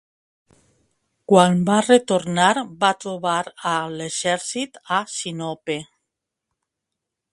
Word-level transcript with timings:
Quan 1.31 1.59
va 1.67 1.75
retornar 1.87 2.47
va 2.85 2.91
trobar 3.05 3.35
a 3.73 3.75
l'exèrcit 3.99 4.81
a 4.99 5.03
Sinope. 5.19 5.77